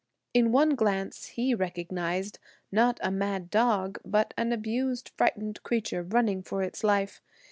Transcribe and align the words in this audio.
In 0.33 0.51
one 0.51 0.73
glance 0.73 1.27
he 1.27 1.53
recognized, 1.53 2.39
not 2.71 2.99
a 3.03 3.11
mad 3.11 3.51
dog, 3.51 3.99
but 4.03 4.33
an 4.35 4.51
abused, 4.51 5.11
frightened 5.15 5.61
creature 5.61 6.01
running 6.01 6.41
for 6.41 6.63
its 6.63 6.83
life. 6.83 7.21